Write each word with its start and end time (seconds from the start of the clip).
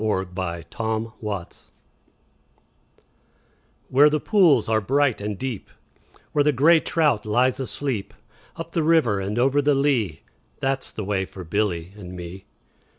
A 0.03 0.25
Boy's 0.25 0.63
Song 0.75 1.13
WHERE 3.89 4.09
the 4.09 4.19
pools 4.19 4.67
are 4.67 4.81
bright 4.81 5.21
and 5.21 5.37
deep, 5.37 5.69
Where 6.31 6.43
the 6.43 6.51
grey 6.51 6.79
trout 6.79 7.23
lies 7.23 7.59
asleep, 7.59 8.15
Up 8.55 8.71
the 8.71 8.81
river 8.81 9.19
and 9.19 9.37
over 9.37 9.61
the 9.61 9.75
lea, 9.75 10.23
That 10.59 10.83
's 10.83 10.91
the 10.91 11.03
way 11.05 11.25
for 11.25 11.43
Billy 11.43 11.93
and 11.95 12.13
me. 12.13 12.45